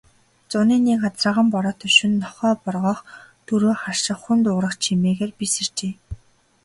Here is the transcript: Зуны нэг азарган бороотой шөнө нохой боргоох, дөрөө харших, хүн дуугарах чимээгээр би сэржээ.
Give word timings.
Зуны 0.53 0.75
нэг 0.85 1.01
азарган 1.09 1.47
бороотой 1.55 1.91
шөнө 1.97 2.17
нохой 2.23 2.53
боргоох, 2.65 2.99
дөрөө 3.47 3.73
харших, 3.81 4.17
хүн 4.23 4.39
дуугарах 4.43 4.75
чимээгээр 4.83 5.31
би 5.39 5.45
сэржээ. 5.53 5.93